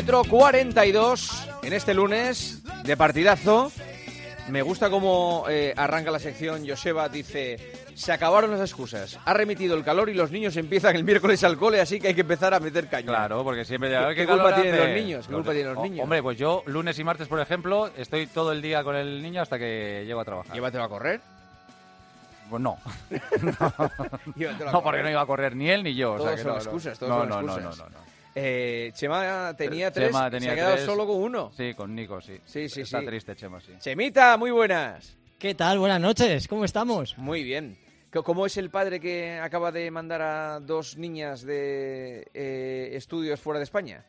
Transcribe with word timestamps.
Kilómetro 0.00 0.30
42 0.30 1.48
en 1.62 1.72
este 1.74 1.92
lunes 1.92 2.62
de 2.84 2.96
partidazo. 2.96 3.70
Me 4.48 4.62
gusta 4.62 4.88
cómo 4.88 5.44
eh, 5.50 5.74
arranca 5.76 6.10
la 6.10 6.18
sección. 6.18 6.66
Joseba 6.66 7.10
dice, 7.10 7.58
se 7.94 8.10
acabaron 8.10 8.50
las 8.50 8.60
excusas. 8.62 9.18
Ha 9.26 9.34
remitido 9.34 9.76
el 9.76 9.84
calor 9.84 10.08
y 10.08 10.14
los 10.14 10.30
niños 10.30 10.56
empiezan 10.56 10.96
el 10.96 11.04
miércoles 11.04 11.44
al 11.44 11.58
cole, 11.58 11.82
así 11.82 12.00
que 12.00 12.08
hay 12.08 12.14
que 12.14 12.22
empezar 12.22 12.54
a 12.54 12.60
meter 12.60 12.88
caña. 12.88 13.08
Claro, 13.08 13.44
porque 13.44 13.66
siempre... 13.66 13.90
¿Qué, 14.08 14.14
qué 14.14 14.26
culpa 14.26 14.54
tienen 14.54 14.76
los 14.78 14.88
niños? 14.88 15.26
¿Qué 15.28 15.34
culpa 15.34 15.52
tienen 15.52 15.74
los 15.74 15.78
Oh, 15.78 15.82
niños? 15.82 16.04
Hombre, 16.04 16.22
pues 16.22 16.38
yo 16.38 16.62
lunes 16.64 16.98
y 16.98 17.04
martes, 17.04 17.28
por 17.28 17.38
ejemplo, 17.38 17.90
estoy 17.94 18.26
todo 18.26 18.52
el 18.52 18.62
día 18.62 18.82
con 18.82 18.96
el 18.96 19.20
niño 19.20 19.42
hasta 19.42 19.58
que 19.58 20.04
llego 20.06 20.20
a 20.20 20.24
trabajar. 20.24 20.54
Llévatelo 20.54 20.84
a 20.84 20.88
correr. 20.88 21.20
Pues 22.48 22.62
no. 22.62 22.78
No, 24.72 24.82
porque 24.82 25.02
no 25.02 25.10
iba 25.10 25.20
a 25.20 25.26
correr 25.26 25.54
ni 25.54 25.68
él 25.68 25.82
ni 25.84 25.94
yo. 25.94 26.14
o 26.14 26.16
sea 26.16 26.24
Todos 26.24 26.36
que 26.36 26.42
son 26.42 26.52
no, 26.52 26.58
excusas, 26.58 26.98
todos 26.98 27.28
no, 27.28 27.34
son 27.34 27.44
excusas. 27.44 27.78
No, 27.78 27.84
no, 27.84 27.90
no, 27.90 27.98
no. 27.98 28.19
Eh, 28.42 28.90
Chema 28.94 29.54
tenía 29.54 29.90
tres, 29.90 30.08
Chema 30.08 30.30
se 30.30 30.50
ha 30.50 30.54
quedado 30.54 30.74
tres. 30.76 30.86
solo 30.86 31.06
con 31.06 31.16
uno. 31.16 31.52
Sí, 31.54 31.74
con 31.74 31.94
Nico, 31.94 32.20
sí. 32.22 32.38
Sí, 32.46 32.70
sí, 32.70 32.80
Está 32.80 33.00
sí. 33.00 33.06
triste, 33.06 33.36
Chema, 33.36 33.60
sí. 33.60 33.72
Chemita, 33.78 34.38
muy 34.38 34.50
buenas. 34.50 35.14
¿Qué 35.38 35.54
tal? 35.54 35.78
Buenas 35.78 36.00
noches, 36.00 36.48
¿cómo 36.48 36.64
estamos? 36.64 37.18
Muy 37.18 37.42
bien. 37.42 37.76
¿Cómo 38.24 38.46
es 38.46 38.56
el 38.56 38.70
padre 38.70 38.98
que 38.98 39.38
acaba 39.38 39.70
de 39.70 39.90
mandar 39.90 40.22
a 40.22 40.58
dos 40.60 40.96
niñas 40.96 41.42
de 41.42 42.26
eh, 42.32 42.90
estudios 42.94 43.38
fuera 43.38 43.58
de 43.58 43.64
España? 43.64 44.04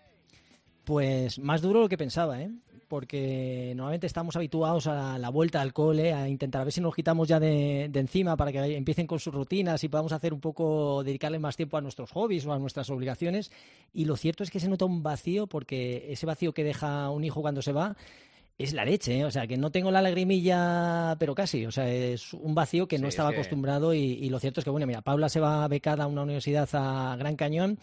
Pues 0.85 1.37
más 1.37 1.61
duro 1.61 1.79
de 1.79 1.85
lo 1.85 1.89
que 1.89 1.97
pensaba, 1.97 2.41
¿eh? 2.41 2.49
Porque 2.91 3.71
normalmente 3.73 4.05
estamos 4.05 4.35
habituados 4.35 4.85
a 4.85 5.17
la 5.17 5.29
vuelta 5.29 5.61
al 5.61 5.71
cole, 5.71 6.11
a 6.11 6.27
intentar 6.27 6.59
a 6.59 6.65
ver 6.65 6.73
si 6.73 6.81
nos 6.81 6.93
quitamos 6.93 7.25
ya 7.25 7.39
de, 7.39 7.87
de 7.89 7.99
encima 8.01 8.35
para 8.35 8.51
que 8.51 8.75
empiecen 8.75 9.07
con 9.07 9.17
sus 9.17 9.33
rutinas 9.33 9.81
y 9.85 9.87
podamos 9.87 10.11
hacer 10.11 10.33
un 10.33 10.41
poco, 10.41 11.01
dedicarle 11.01 11.39
más 11.39 11.55
tiempo 11.55 11.77
a 11.77 11.81
nuestros 11.81 12.11
hobbies 12.11 12.45
o 12.45 12.51
a 12.51 12.59
nuestras 12.59 12.89
obligaciones. 12.89 13.49
Y 13.93 14.03
lo 14.03 14.17
cierto 14.17 14.43
es 14.43 14.51
que 14.51 14.59
se 14.59 14.67
nota 14.67 14.83
un 14.83 15.01
vacío 15.03 15.47
porque 15.47 16.07
ese 16.11 16.25
vacío 16.25 16.53
que 16.53 16.65
deja 16.65 17.09
un 17.11 17.23
hijo 17.23 17.39
cuando 17.41 17.61
se 17.61 17.71
va 17.71 17.95
es 18.57 18.73
la 18.73 18.83
leche, 18.83 19.19
¿eh? 19.19 19.23
o 19.25 19.31
sea, 19.31 19.47
que 19.47 19.55
no 19.55 19.71
tengo 19.71 19.89
la 19.89 20.01
lagrimilla, 20.01 21.15
pero 21.17 21.33
casi, 21.33 21.65
o 21.65 21.71
sea, 21.71 21.89
es 21.89 22.33
un 22.33 22.53
vacío 22.53 22.89
que 22.89 22.97
Sí, 22.97 23.01
no 23.01 23.07
es 23.07 23.13
estaba 23.13 23.29
que- 23.29 23.37
acostumbrado 23.37 23.93
y, 23.93 23.99
y 23.99 24.29
lo 24.29 24.37
cierto 24.37 24.59
es 24.59 24.65
que, 24.65 24.69
bueno, 24.69 24.85
mira, 24.85 25.01
Paula 25.01 25.29
se 25.29 25.39
va 25.39 25.65
becada 25.69 26.03
a 26.03 26.07
una 26.07 26.23
universidad 26.23 26.67
a 26.73 27.15
Gran 27.17 27.37
Cañón 27.37 27.79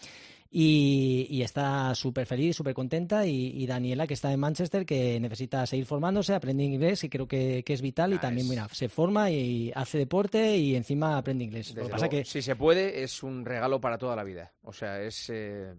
y, 0.51 1.27
y 1.29 1.41
está 1.43 1.93
súper 1.95 2.25
feliz, 2.25 2.55
súper 2.55 2.73
contenta 2.73 3.25
y, 3.25 3.51
y 3.55 3.67
Daniela, 3.67 4.07
que 4.07 4.15
está 4.15 4.31
en 4.33 4.39
Manchester, 4.39 4.85
que 4.85 5.19
necesita 5.19 5.65
seguir 5.65 5.85
formándose, 5.85 6.33
aprende 6.33 6.63
inglés 6.63 7.03
y 7.03 7.09
creo 7.09 7.27
que, 7.27 7.63
que 7.63 7.73
es 7.73 7.81
vital 7.81 8.13
y 8.13 8.17
también, 8.19 8.45
es- 8.45 8.49
mira, 8.49 8.67
se 8.69 8.89
forma 8.89 9.29
y 9.29 9.71
hace 9.75 9.97
deporte 9.99 10.57
y 10.57 10.75
encima 10.75 11.17
aprende 11.17 11.43
inglés. 11.43 11.69
Lo 11.75 11.83
que 11.83 11.89
pasa 11.89 12.05
luego, 12.07 12.17
que 12.23 12.25
si 12.25 12.41
se 12.41 12.55
puede, 12.55 13.03
es 13.03 13.21
un 13.21 13.45
regalo 13.45 13.79
para 13.79 13.97
toda 13.97 14.15
la 14.15 14.23
vida. 14.23 14.51
O 14.63 14.73
sea, 14.73 15.01
es... 15.01 15.29
eh, 15.29 15.73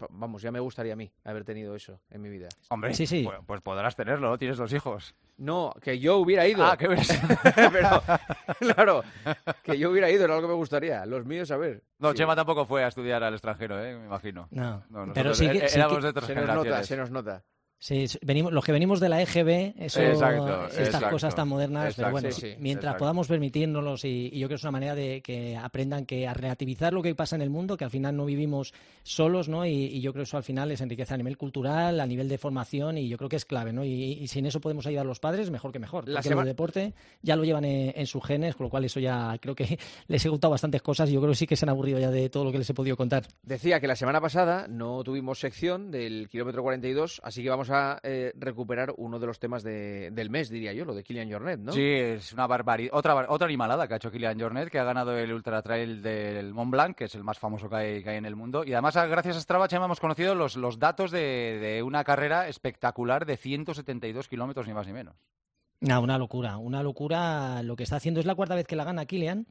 va- 0.00 0.08
Vamos, 0.10 0.40
ya 0.42 0.50
me 0.50 0.60
gustaría 0.60 0.94
a 0.94 0.96
mí 0.96 1.10
haber 1.24 1.44
tenido 1.44 1.74
eso 1.74 2.00
en 2.10 2.22
mi 2.22 2.30
vida. 2.30 2.48
Hombre, 2.70 2.94
Sí, 2.94 3.06
sí. 3.06 3.24
Pues, 3.24 3.38
pues 3.46 3.60
podrás 3.60 3.94
tenerlo, 3.94 4.30
¿no? 4.30 4.38
Tienes 4.38 4.56
dos 4.56 4.72
hijos. 4.72 5.14
No, 5.38 5.72
que 5.80 5.98
yo 6.00 6.16
hubiera 6.18 6.46
ido. 6.48 6.64
Ah, 6.64 6.76
que. 6.76 6.88
Pero, 7.72 8.02
claro, 8.58 9.04
que 9.62 9.78
yo 9.78 9.90
hubiera 9.90 10.10
ido, 10.10 10.24
era 10.24 10.34
algo 10.34 10.48
que 10.48 10.52
me 10.52 10.56
gustaría. 10.58 11.06
Los 11.06 11.24
míos, 11.24 11.50
a 11.52 11.56
ver. 11.56 11.82
No, 11.98 12.10
Sí. 12.10 12.16
Chema 12.18 12.34
tampoco 12.34 12.66
fue 12.66 12.82
a 12.84 12.88
estudiar 12.88 13.22
al 13.22 13.34
extranjero, 13.34 13.82
¿eh? 13.82 13.96
Me 13.96 14.06
imagino. 14.06 14.48
no, 14.50 14.82
No, 14.90 15.12
pero 15.14 15.30
nosotros 15.30 15.38
sí 15.38 15.48
que, 15.50 15.58
é- 15.64 15.68
sí 15.68 15.78
éramos 15.78 15.96
que- 15.98 16.02
de 16.02 16.08
otras 16.08 16.26
Se 16.26 16.34
nos 16.34 16.46
nota, 16.54 16.82
se 16.82 16.96
nos 16.96 17.10
nota. 17.10 17.44
Sí, 17.80 18.06
venimos, 18.22 18.52
los 18.52 18.64
que 18.64 18.72
venimos 18.72 18.98
de 18.98 19.08
la 19.08 19.22
EGB, 19.22 19.74
eso, 19.78 20.00
Exacto, 20.02 20.66
estas 20.66 20.86
exacto, 20.86 21.10
cosas 21.10 21.34
tan 21.36 21.46
modernas, 21.46 21.94
pero 21.94 22.10
bueno, 22.10 22.28
sí, 22.32 22.40
sí, 22.40 22.50
sí, 22.50 22.56
mientras 22.58 22.96
podamos 22.96 23.28
permitírnoslos 23.28 24.04
y, 24.04 24.30
y 24.32 24.38
yo 24.40 24.48
creo 24.48 24.48
que 24.48 24.54
es 24.56 24.64
una 24.64 24.72
manera 24.72 24.96
de 24.96 25.22
que 25.22 25.56
aprendan 25.56 26.04
que 26.04 26.26
a 26.26 26.34
relativizar 26.34 26.92
lo 26.92 27.02
que 27.02 27.14
pasa 27.14 27.36
en 27.36 27.42
el 27.42 27.50
mundo, 27.50 27.76
que 27.76 27.84
al 27.84 27.90
final 27.90 28.16
no 28.16 28.24
vivimos 28.24 28.74
solos, 29.04 29.48
¿no? 29.48 29.64
Y, 29.64 29.70
y 29.70 30.00
yo 30.00 30.12
creo 30.12 30.24
que 30.24 30.28
eso 30.28 30.36
al 30.36 30.42
final 30.42 30.70
les 30.70 30.80
enriquece 30.80 31.14
a 31.14 31.16
nivel 31.16 31.38
cultural, 31.38 32.00
a 32.00 32.06
nivel 32.06 32.28
de 32.28 32.36
formación 32.36 32.98
y 32.98 33.08
yo 33.08 33.16
creo 33.16 33.28
que 33.28 33.36
es 33.36 33.44
clave, 33.44 33.72
¿no? 33.72 33.84
Y, 33.84 33.92
y 33.92 34.26
si 34.26 34.40
en 34.40 34.46
eso 34.46 34.60
podemos 34.60 34.84
ayudar 34.86 35.04
a 35.06 35.08
los 35.08 35.20
padres, 35.20 35.48
mejor 35.50 35.70
que 35.70 35.78
mejor. 35.78 36.08
La 36.08 36.18
porque 36.20 36.28
sema- 36.30 36.42
el 36.42 36.48
deporte 36.48 36.94
ya 37.22 37.36
lo 37.36 37.44
llevan 37.44 37.64
en, 37.64 37.92
en 37.96 38.06
sus 38.08 38.24
genes, 38.24 38.56
con 38.56 38.64
lo 38.64 38.70
cual 38.70 38.86
eso 38.86 38.98
ya 38.98 39.38
creo 39.40 39.54
que 39.54 39.78
les 40.08 40.26
he 40.26 40.28
contado 40.28 40.50
bastantes 40.50 40.82
cosas 40.82 41.08
y 41.10 41.12
yo 41.12 41.20
creo 41.20 41.30
que 41.30 41.36
sí 41.36 41.46
que 41.46 41.54
se 41.54 41.64
han 41.64 41.68
aburrido 41.70 42.00
ya 42.00 42.10
de 42.10 42.28
todo 42.28 42.42
lo 42.42 42.50
que 42.50 42.58
les 42.58 42.68
he 42.68 42.74
podido 42.74 42.96
contar. 42.96 43.24
Decía 43.44 43.78
que 43.78 43.86
la 43.86 43.94
semana 43.94 44.20
pasada 44.20 44.66
no 44.68 45.04
tuvimos 45.04 45.38
sección 45.38 45.92
del 45.92 46.28
kilómetro 46.28 46.62
42, 46.64 47.20
así 47.22 47.42
que 47.44 47.50
vamos 47.50 47.67
a 47.70 47.98
eh, 48.02 48.32
recuperar 48.36 48.92
uno 48.96 49.18
de 49.18 49.26
los 49.26 49.38
temas 49.38 49.62
de- 49.62 50.10
del 50.12 50.30
mes, 50.30 50.48
diría 50.50 50.72
yo, 50.72 50.84
lo 50.84 50.94
de 50.94 51.02
Kilian 51.04 51.30
Jornet, 51.30 51.60
¿no? 51.60 51.72
Sí, 51.72 51.82
es 51.84 52.32
una 52.32 52.46
barbaridad. 52.46 52.90
Otra, 52.94 53.14
bar- 53.14 53.26
otra 53.28 53.46
animalada 53.46 53.86
que 53.86 53.94
ha 53.94 53.96
hecho 53.98 54.10
Kilian 54.10 54.38
Jornet, 54.40 54.68
que 54.70 54.78
ha 54.78 54.84
ganado 54.84 55.16
el 55.16 55.32
Ultra 55.32 55.62
Trail 55.62 56.02
del 56.02 56.52
Mont 56.54 56.70
Blanc, 56.70 56.96
que 56.96 57.04
es 57.04 57.14
el 57.14 57.24
más 57.24 57.38
famoso 57.38 57.68
que 57.68 57.76
hay, 57.76 58.02
que 58.02 58.10
hay 58.10 58.16
en 58.16 58.26
el 58.26 58.36
mundo. 58.36 58.64
Y 58.64 58.72
además, 58.72 58.96
a- 58.96 59.06
gracias 59.06 59.36
a 59.36 59.40
Strava, 59.40 59.68
Chema, 59.68 59.84
hemos 59.86 60.00
conocido 60.00 60.34
los, 60.34 60.56
los 60.56 60.78
datos 60.78 61.10
de, 61.10 61.58
de 61.60 61.82
una 61.82 62.04
carrera 62.04 62.48
espectacular 62.48 63.26
de 63.26 63.36
172 63.36 64.28
kilómetros, 64.28 64.66
ni 64.66 64.74
más 64.74 64.86
ni 64.86 64.92
menos. 64.92 65.14
No, 65.80 66.00
una 66.00 66.18
locura, 66.18 66.58
una 66.58 66.82
locura. 66.82 67.62
Lo 67.62 67.76
que 67.76 67.84
está 67.84 67.96
haciendo 67.96 68.18
es 68.20 68.26
la 68.26 68.34
cuarta 68.34 68.54
vez 68.56 68.66
que 68.66 68.74
la 68.76 68.84
gana 68.84 69.06
Kylian. 69.06 69.46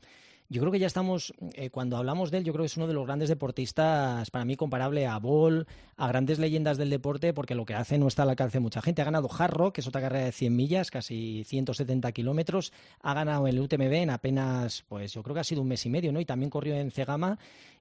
Yo 0.50 0.62
creo 0.62 0.72
que 0.72 0.80
ya 0.80 0.88
estamos, 0.88 1.34
eh, 1.56 1.70
cuando 1.70 1.98
hablamos 1.98 2.32
de 2.32 2.38
él, 2.38 2.46
yo 2.46 2.54
creo 2.54 2.64
que 2.64 2.68
es 2.68 2.78
uno 2.78 2.88
de 2.88 2.94
los 2.94 3.06
grandes 3.06 3.28
deportistas, 3.28 4.32
para 4.32 4.46
mí 4.46 4.56
comparable 4.56 5.06
a 5.06 5.18
Ball, 5.20 5.68
a 5.98 6.08
grandes 6.08 6.40
leyendas 6.40 6.78
del 6.78 6.90
deporte, 6.90 7.34
porque 7.34 7.54
lo 7.54 7.66
que 7.66 7.74
hace 7.74 7.98
no 7.98 8.08
está 8.08 8.24
al 8.24 8.30
alcance 8.30 8.58
de 8.58 8.62
mucha 8.62 8.82
gente. 8.82 9.02
Ha 9.02 9.06
ganado 9.06 9.30
Hard 9.30 9.54
Rock, 9.54 9.76
que 9.76 9.82
es 9.82 9.88
otra 9.88 10.00
carrera 10.00 10.24
de 10.24 10.32
100 10.32 10.56
millas, 10.56 10.90
casi 10.90 11.44
170 11.44 12.14
kilómetros. 12.14 12.72
Ha 13.02 13.14
ganado 13.14 13.46
el 13.48 13.60
UTMB 13.60 13.92
en 13.92 14.10
apenas, 14.10 14.86
pues 14.88 15.14
yo 15.14 15.22
creo 15.22 15.34
que 15.34 15.42
ha 15.42 15.44
sido 15.44 15.62
un 15.62 15.68
mes 15.68 15.86
y 15.86 15.90
medio, 15.90 16.14
¿no? 16.14 16.22
Y 16.22 16.26
también 16.26 16.50
corrió 16.50 16.76
en 16.76 16.92
Cegama. 16.92 17.38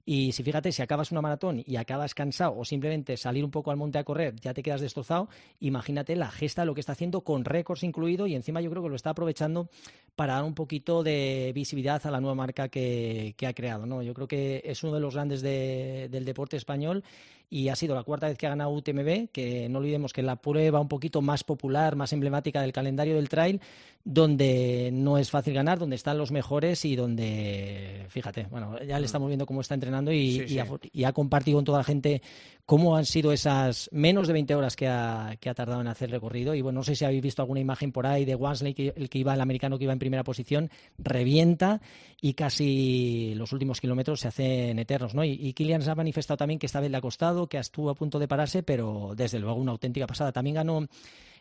Y 0.09 0.31
si 0.31 0.41
fíjate, 0.41 0.71
si 0.71 0.81
acabas 0.81 1.11
una 1.11 1.19
maratón 1.21 1.61
y 1.65 1.75
acabas 1.75 2.13
cansado 2.15 2.55
o 2.57 2.63
simplemente 2.63 3.17
salir 3.17 3.43
un 3.43 3.51
poco 3.51 3.71
al 3.71 3.77
monte 3.77 3.97
a 3.97 4.05
correr, 4.05 4.35
ya 4.39 4.53
te 4.53 4.63
quedas 4.63 4.79
destrozado, 4.79 5.27
imagínate 5.59 6.15
la 6.15 6.31
gesta, 6.31 6.63
lo 6.63 6.73
que 6.73 6.79
está 6.79 6.93
haciendo 6.93 7.25
con 7.25 7.43
récords 7.43 7.83
incluido 7.83 8.25
y 8.25 8.33
encima 8.33 8.61
yo 8.61 8.69
creo 8.69 8.81
que 8.83 8.87
lo 8.87 8.95
está 8.95 9.09
aprovechando 9.09 9.67
para 10.15 10.35
dar 10.35 10.45
un 10.45 10.55
poquito 10.55 11.03
de 11.03 11.51
visibilidad 11.53 12.01
a 12.07 12.09
la 12.09 12.21
nueva 12.21 12.35
marca 12.35 12.69
que, 12.69 13.35
ha 13.45 13.53
creado. 13.53 13.85
¿no? 13.85 14.01
Yo 14.01 14.13
creo 14.13 14.29
que 14.29 14.61
es 14.63 14.81
uno 14.81 14.93
de 14.93 15.01
los 15.01 15.13
grandes 15.13 15.41
de- 15.41 16.07
del 16.09 16.23
deporte 16.23 16.55
español 16.55 17.03
y 17.49 17.69
ha 17.69 17.75
sido 17.75 17.95
la 17.95 18.03
cuarta 18.03 18.27
vez 18.27 18.37
que 18.37 18.45
ha 18.45 18.49
ganado 18.49 18.71
UTMB, 18.71 19.29
que 19.31 19.69
no 19.69 19.79
olvidemos 19.79 20.11
que 20.11 20.21
es 20.21 20.27
la 20.27 20.35
prueba 20.35 20.81
un 20.81 20.89
poquito 20.89 21.21
más 21.21 21.43
popular, 21.43 21.95
más 21.95 22.11
emblemática 22.11 22.61
del 22.61 22.73
calendario 22.73 23.15
del 23.15 23.29
trail, 23.29 23.61
donde 24.03 24.89
no 24.93 25.17
es 25.17 25.29
fácil 25.29 25.53
ganar, 25.53 25.79
donde 25.79 25.95
están 25.95 26.17
los 26.17 26.31
mejores 26.31 26.83
y 26.85 26.95
donde, 26.95 28.05
fíjate, 28.09 28.47
bueno, 28.49 28.77
ya 28.83 28.99
le 28.99 29.05
estamos 29.05 29.27
viendo 29.27 29.45
cómo 29.45 29.61
está 29.61 29.75
entrenando 29.75 30.11
y, 30.11 30.31
Sí, 30.31 30.43
y 30.43 30.47
sí. 30.49 30.59
ha, 30.59 30.67
y 30.91 31.03
ha 31.05 31.13
compartido 31.13 31.57
con 31.57 31.65
toda 31.65 31.77
la 31.79 31.83
gente 31.83 32.21
cómo 32.67 32.97
han 32.97 33.05
sido 33.05 33.31
esas 33.31 33.89
menos 33.93 34.27
de 34.27 34.33
20 34.33 34.53
horas 34.53 34.75
que 34.75 34.89
ha, 34.89 35.37
que 35.39 35.49
ha 35.49 35.53
tardado 35.53 35.79
en 35.79 35.87
hacer 35.87 36.09
el 36.09 36.11
recorrido. 36.11 36.53
Y 36.53 36.61
bueno, 36.61 36.81
no 36.81 36.83
sé 36.83 36.97
si 36.97 37.05
habéis 37.05 37.23
visto 37.23 37.41
alguna 37.41 37.61
imagen 37.61 37.93
por 37.93 38.05
ahí 38.05 38.25
de 38.25 38.35
Wansley, 38.35 38.73
que, 38.73 38.93
el 38.93 39.09
que 39.09 39.19
iba, 39.19 39.33
el 39.33 39.39
americano 39.39 39.77
que 39.77 39.85
iba 39.85 39.93
en 39.93 39.99
primera 39.99 40.25
posición, 40.25 40.69
revienta 40.97 41.79
y 42.19 42.33
casi 42.33 43.33
los 43.35 43.53
últimos 43.53 43.79
kilómetros 43.79 44.19
se 44.19 44.27
hacen 44.27 44.79
eternos, 44.79 45.15
¿no? 45.15 45.23
Y, 45.23 45.31
y 45.31 45.53
Kilian 45.53 45.81
se 45.81 45.91
ha 45.91 45.95
manifestado 45.95 46.35
también 46.35 46.59
que 46.59 46.65
esta 46.65 46.81
vez 46.81 46.91
le 46.91 46.97
ha 46.97 47.01
costado, 47.01 47.47
que 47.47 47.57
estuvo 47.57 47.89
a 47.89 47.95
punto 47.95 48.19
de 48.19 48.27
pararse, 48.27 48.63
pero 48.63 49.13
desde 49.15 49.39
luego 49.39 49.55
una 49.55 49.71
auténtica 49.71 50.05
pasada. 50.05 50.33
También 50.33 50.55
ganó 50.55 50.89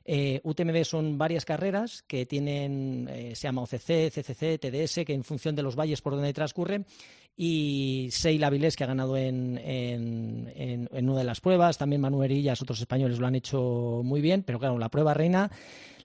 eh, 0.09 0.41
UTMB 0.45 0.85
son 0.85 1.19
varias 1.19 1.45
carreras 1.45 2.03
que 2.07 2.27
tienen, 2.27 3.09
eh, 3.11 3.33
se 3.35 3.49
llama 3.49 3.63
OCC, 3.63 4.11
CCC, 4.11 4.59
TDS, 4.59 5.05
que 5.05 5.13
en 5.15 5.25
función 5.25 5.55
de 5.57 5.63
los 5.63 5.75
valles 5.77 6.01
por 6.01 6.15
donde 6.15 6.33
transcurre, 6.33 6.85
y 7.37 8.09
Seila 8.13 8.49
Vilés, 8.49 8.77
que 8.77 8.85
ha 8.85 8.87
ganado 8.87 9.17
en, 9.17 9.59
en, 9.59 10.53
en- 10.57 10.89
en 10.91 11.09
una 11.11 11.19
de 11.19 11.25
las 11.25 11.41
pruebas, 11.41 11.77
también 11.77 12.01
Manuel 12.01 12.31
Erillas, 12.31 12.63
otros 12.63 12.81
españoles 12.81 13.19
lo 13.19 13.27
han 13.27 13.35
hecho 13.35 14.01
muy 14.05 14.21
bien, 14.21 14.43
pero 14.43 14.59
claro, 14.59 14.79
la 14.79 14.89
prueba 14.89 15.13
reina 15.13 15.51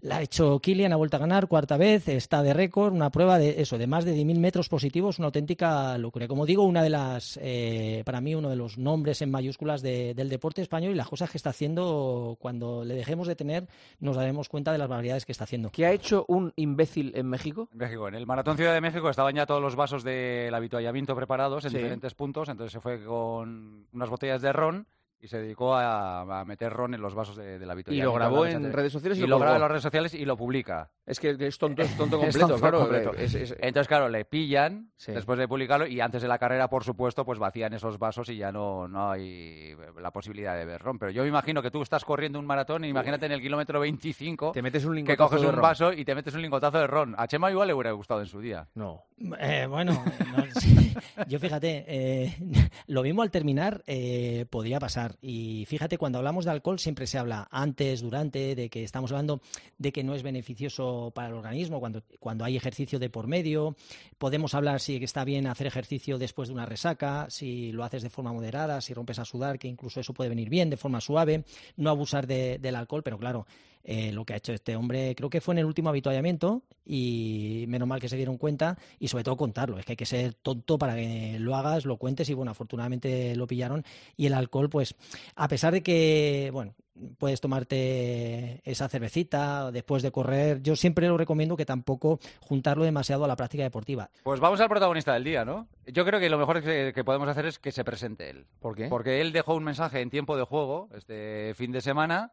la 0.02 0.18
ha 0.18 0.22
hecho 0.22 0.60
Kilian, 0.60 0.92
ha 0.94 0.96
vuelto 0.96 1.18
a 1.18 1.20
ganar, 1.20 1.48
cuarta 1.48 1.78
vez, 1.78 2.08
está 2.08 2.42
de 2.42 2.54
récord, 2.54 2.92
una 2.94 3.12
prueba 3.12 3.38
de 3.38 3.62
eso, 3.62 3.78
de 3.78 3.86
más 3.88 4.04
de 4.04 4.14
10.000 4.16 4.40
metros 4.40 4.68
positivos, 4.68 5.20
una 5.20 5.28
auténtica 5.28 5.98
locura. 6.00 6.28
Como 6.28 6.46
digo, 6.46 6.64
una 6.64 6.82
de 6.82 6.90
las, 6.90 7.38
eh, 7.42 8.02
para 8.06 8.20
mí, 8.20 8.34
uno 8.34 8.50
de 8.50 8.56
los 8.56 8.78
nombres 8.78 9.22
en 9.22 9.30
mayúsculas 9.30 9.82
de- 9.82 10.14
del 10.16 10.30
deporte 10.30 10.62
español 10.62 10.94
y 10.94 10.96
las 10.96 11.08
cosas 11.08 11.30
que 11.30 11.38
está 11.38 11.52
haciendo, 11.52 12.36
cuando 12.40 12.84
le 12.84 12.96
dejemos 12.96 13.28
de 13.28 13.36
tener, 13.36 13.68
nos 14.00 14.16
daremos 14.16 14.50
cuenta 14.50 14.72
de 14.72 14.78
las 14.80 14.90
barbaridades 14.90 15.26
que 15.26 15.32
está 15.32 15.44
haciendo. 15.44 15.70
¿Qué 15.70 15.86
ha 15.86 15.92
hecho 15.92 16.26
un 16.28 16.52
imbécil 16.56 17.12
en 17.16 17.28
México? 17.28 17.70
En 17.72 17.78
México, 17.78 18.08
en 18.08 18.16
el 18.16 18.26
Maratón 18.26 18.58
Ciudad 18.58 18.74
de 18.74 18.82
México 18.82 19.10
estaban 19.10 19.36
ya 19.36 19.46
todos 19.46 19.62
los 19.62 19.76
vasos 19.76 20.04
del 20.04 20.54
habituallamiento 20.54 21.16
preparados 21.16 21.66
en 21.66 21.72
Sí. 21.72 21.78
diferentes 21.78 22.14
puntos, 22.16 22.50
entonces 22.50 22.72
se 22.74 22.80
fue 22.80 23.04
con 23.04 23.86
unas 23.94 24.10
botellas 24.10 24.42
de 24.42 24.52
ron 24.52 24.88
y 25.22 25.28
se 25.28 25.40
dedicó 25.40 25.76
a, 25.76 26.40
a 26.42 26.46
meter 26.46 26.74
ron 26.74 26.94
en 26.96 27.02
los 27.02 27.14
vasos 27.14 27.36
de, 27.36 27.60
del 27.60 27.68
Y 27.68 27.72
habituallamiento. 27.72 28.10
lo 28.10 28.14
grabó 28.16 28.46
en 28.46 28.74
redes 28.74 28.92
sociales 28.92 29.20
y, 29.20 29.22
y 29.22 29.28
lo 29.28 29.36
lo 29.36 29.40
graba 29.40 29.56
en 29.56 29.62
las 29.62 29.70
redes 29.70 29.84
sociales 29.84 30.14
y 30.16 30.26
lo 30.26 30.36
publica. 30.36 30.90
Es 31.06 31.20
que 31.20 31.36
es 31.40 31.58
tonto, 31.58 31.82
es 31.84 31.96
tonto 31.96 32.16
Es 32.24 32.38
completo, 32.38 32.48
tonto 32.48 32.60
claro. 32.62 32.80
completo. 32.80 33.14
es- 33.18 33.36
es- 33.36 33.56
Entonces, 33.60 33.88
claro, 33.88 34.10
le 34.10 34.26
pillan 34.26 34.92
Sí. 34.98 35.12
después 35.12 35.38
de 35.38 35.48
publicarlo 35.48 35.86
y 35.88 36.00
antes 36.02 36.22
de 36.22 36.28
la 36.28 36.38
carrera, 36.40 36.70
por 36.70 36.84
supuesto, 36.84 37.24
pues 37.26 37.38
vacían 37.40 37.74
esos 37.74 37.98
vasos 38.00 38.30
y 38.30 38.38
ya 38.38 38.52
no, 38.52 38.88
no 38.88 39.12
hay 39.12 39.76
la 40.00 40.12
posibilidad 40.12 40.56
de 40.58 40.66
ver 40.66 40.82
ron. 40.82 40.98
Pero 41.00 41.12
yo 41.12 41.22
me 41.24 41.30
imagino 41.30 41.62
que 41.62 41.72
tú 41.72 41.82
estás 41.82 42.04
corriendo 42.06 42.40
un 42.40 42.46
maratón 42.46 42.84
y 42.86 42.88
imagínate 42.90 43.26
en 43.28 43.32
el 43.34 43.42
kilómetro 43.42 43.80
25 43.80 44.52
te 44.54 44.62
metes 44.62 44.86
un 44.86 45.04
que 45.04 45.18
coges 45.18 45.42
un 45.44 45.62
vaso 45.62 45.94
y 45.94 46.04
te 46.06 46.16
metes 46.16 46.34
un 46.34 46.42
lingotazo 46.42 46.80
de 46.80 46.88
ron. 46.88 47.16
A 47.18 47.28
Chema 47.28 47.52
igual 47.52 47.68
le 47.68 47.74
hubiera 47.74 47.92
gustado 47.92 48.22
en 48.22 48.28
su 48.28 48.40
día. 48.40 48.68
No. 48.76 49.04
Eh, 49.40 49.66
bueno, 49.70 49.94
no, 50.36 50.44
sí. 50.60 50.94
yo 51.28 51.38
fíjate, 51.40 51.86
eh, 51.88 52.36
lo 52.88 53.04
mismo 53.04 53.22
al 53.22 53.30
terminar 53.32 53.84
eh, 53.86 54.46
podría 54.50 54.80
pasar. 54.80 55.11
Y 55.22 55.66
fíjate, 55.68 55.98
cuando 55.98 56.18
hablamos 56.18 56.46
de 56.46 56.52
alcohol 56.52 56.80
siempre 56.80 57.08
se 57.08 57.18
habla 57.18 57.48
antes, 57.52 58.02
durante, 58.02 58.56
de 58.56 58.70
que 58.70 58.84
estamos 58.84 59.12
hablando 59.12 59.42
de 59.78 59.92
que 59.92 60.04
no 60.04 60.16
es 60.16 60.24
beneficioso 60.24 61.12
para 61.14 61.30
el 61.30 61.34
organismo 61.34 61.80
cuando, 61.80 62.04
cuando 62.20 62.46
hay 62.46 62.58
ejercicio 62.58 63.00
de 63.00 63.10
por 63.10 63.28
medio. 63.28 63.76
Podemos 64.18 64.54
hablar 64.54 64.80
si 64.80 64.96
está 64.98 65.24
bien 65.24 65.48
hacer 65.48 65.68
ejercicio 65.68 66.18
después 66.18 66.50
de 66.50 66.54
una 66.54 66.66
resaca, 66.66 67.28
si 67.30 67.72
lo 67.72 67.84
haces 67.84 68.04
de 68.04 68.10
forma 68.10 68.34
moderada, 68.34 68.82
si 68.82 68.94
rompes 68.94 69.20
a 69.20 69.26
sudar, 69.26 69.60
que 69.60 69.68
incluso 69.68 70.00
eso 70.00 70.14
puede 70.14 70.30
venir 70.30 70.50
bien, 70.50 70.70
de 70.70 70.78
forma 70.78 71.02
suave. 71.02 71.44
No 71.78 71.90
abusar 71.90 72.28
del 72.28 72.76
alcohol, 72.76 73.04
pero 73.04 73.18
claro, 73.18 73.46
eh, 73.84 74.12
lo 74.12 74.26
que 74.26 74.34
ha 74.34 74.38
hecho 74.38 74.54
este 74.54 74.76
hombre, 74.76 75.16
creo 75.16 75.30
que 75.30 75.42
fue 75.42 75.54
en 75.54 75.60
el 75.60 75.66
último 75.66 75.90
habituallamiento 75.90 76.64
y 76.86 77.66
menos 77.68 77.88
mal 77.88 78.00
que 78.00 78.10
se 78.10 78.18
dieron 78.18 78.38
cuenta 78.38 78.78
y 79.00 79.08
sobre 79.08 79.24
todo 79.24 79.38
contarlo. 79.38 79.78
Es 79.78 79.86
que 79.86 79.94
hay 79.94 79.98
que 79.98 80.06
ser 80.06 80.34
tonto 80.34 80.78
para 80.78 80.96
que 80.96 81.38
lo 81.40 81.56
hagas, 81.56 81.86
lo 81.86 81.98
cuentes 81.98 82.30
y 82.30 82.34
bueno, 82.34 82.52
afortunadamente 82.52 83.36
lo 83.36 83.48
pillaron 83.48 83.84
y 84.18 84.26
el 84.28 84.34
alcohol, 84.34 84.70
pues 84.70 84.96
a 85.36 85.48
pesar 85.48 85.74
de 85.74 85.82
que, 85.84 86.50
bueno, 86.54 86.76
puedes 87.18 87.42
tomarte 87.42 88.62
esa 88.70 88.88
cervecita 88.90 89.72
después 89.72 90.04
de 90.04 90.12
correr. 90.12 90.62
Yo 90.62 90.76
siempre 90.76 91.08
lo 91.08 91.18
recomiendo 91.18 91.58
que 91.58 91.66
tampoco 91.66 92.20
juntarlo 92.40 92.84
demasiado 92.84 93.26
a 93.26 93.28
la 93.28 93.36
práctica 93.36 93.64
deportiva. 93.64 94.10
Pues 94.24 94.40
vamos 94.40 94.60
al 94.60 94.70
protagonista 94.70 95.14
del 95.14 95.24
día, 95.24 95.46
¿no? 95.46 95.68
Yo 95.88 96.06
creo 96.06 96.20
que 96.20 96.30
lo 96.30 96.38
mejor 96.38 96.62
que, 96.62 96.92
que, 96.94 97.04
podemos 97.04 97.28
hacer 97.28 97.46
es 97.46 97.60
que 97.60 97.72
se 97.72 97.84
presente 97.84 98.30
él. 98.30 98.46
¿Por 98.60 98.76
qué? 98.76 98.88
Porque 98.88 99.22
él 99.22 99.32
dejó 99.32 99.56
un 99.56 99.64
mensaje 99.64 100.02
en 100.02 100.10
tiempo 100.10 100.38
de 100.38 100.44
juego 100.44 100.90
este 100.94 101.54
fin 101.56 101.72
de 101.72 101.82
semana 101.82 102.32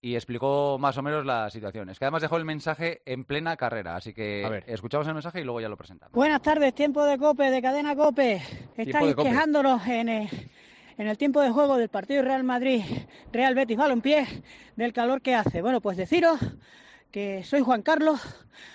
y 0.00 0.14
explicó 0.14 0.78
más 0.78 0.96
o 0.96 1.02
menos 1.02 1.24
la 1.24 1.50
situación. 1.50 1.88
Es 1.90 1.98
que 1.98 2.04
además 2.04 2.22
dejó 2.22 2.36
el 2.36 2.44
mensaje 2.44 3.02
en 3.04 3.24
plena 3.24 3.56
carrera, 3.56 3.96
así 3.96 4.12
que 4.12 4.62
escuchamos 4.66 5.06
el 5.08 5.14
mensaje 5.14 5.40
y 5.40 5.44
luego 5.44 5.60
ya 5.60 5.68
lo 5.68 5.76
presentamos. 5.76 6.12
Buenas 6.12 6.42
tardes, 6.42 6.74
tiempo 6.74 7.04
de 7.04 7.18
cope, 7.18 7.50
de 7.50 7.60
cadena 7.60 7.96
cope. 7.96 8.40
Estáis 8.76 9.14
quejándonos 9.16 9.86
en 9.86 10.08
el, 10.08 10.28
en 10.96 11.08
el 11.08 11.18
tiempo 11.18 11.40
de 11.40 11.50
juego 11.50 11.76
del 11.76 11.88
partido 11.88 12.22
Real 12.22 12.44
Madrid, 12.44 12.82
Real 13.32 13.54
Betis 13.54 13.76
Balompié, 13.76 14.26
del 14.76 14.92
calor 14.92 15.20
que 15.20 15.34
hace. 15.34 15.62
Bueno, 15.62 15.80
pues 15.80 15.96
deciros 15.96 16.38
que 17.10 17.42
soy 17.44 17.62
Juan 17.62 17.82
Carlos, 17.82 18.20